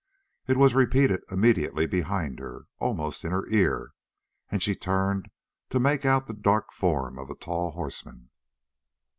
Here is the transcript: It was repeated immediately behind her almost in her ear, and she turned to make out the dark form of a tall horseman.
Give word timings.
It 0.47 0.57
was 0.57 0.73
repeated 0.73 1.21
immediately 1.29 1.85
behind 1.85 2.39
her 2.39 2.65
almost 2.79 3.23
in 3.23 3.29
her 3.29 3.47
ear, 3.49 3.91
and 4.49 4.59
she 4.63 4.73
turned 4.75 5.29
to 5.69 5.79
make 5.79 6.05
out 6.07 6.25
the 6.25 6.33
dark 6.33 6.71
form 6.71 7.19
of 7.19 7.29
a 7.29 7.35
tall 7.35 7.69
horseman. 7.73 8.31